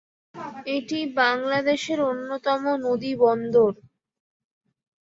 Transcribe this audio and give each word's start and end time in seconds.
এটি 0.67 0.99
বাংলাদেশের 1.19 1.99
অন্যতম 2.09 2.61
নদী 2.85 3.11
বন্দর। 3.21 3.71